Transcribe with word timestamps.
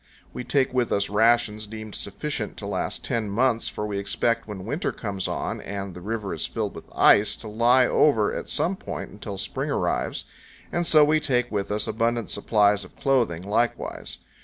We 0.33 0.43
take 0.43 0.73
with 0.73 0.91
us 0.91 1.11
rations 1.11 1.67
deemed 1.67 1.93
sufficient 1.93 2.57
to 2.57 2.65
last 2.65 3.03
ten 3.03 3.29
months, 3.29 3.67
for 3.67 3.85
we 3.85 3.99
expect, 3.99 4.47
when 4.47 4.65
winter 4.65 4.91
comes 4.91 5.27
on 5.27 5.61
and 5.61 5.93
the 5.93 6.01
river 6.01 6.33
is 6.33 6.47
filled 6.47 6.73
with 6.73 6.89
ice, 6.95 7.35
to 7.35 7.47
lie 7.47 7.85
over 7.85 8.33
at 8.33 8.49
some 8.49 8.75
point 8.77 9.11
until 9.11 9.37
spring 9.37 9.69
arrives; 9.69 10.25
and 10.71 10.87
so 10.87 11.05
we 11.05 11.19
take 11.19 11.51
with 11.51 11.71
us 11.71 11.85
abundant 11.87 12.31
supplies 12.31 12.83
of 12.83 12.95
clothing, 12.95 13.43
likewise. 13.43 14.17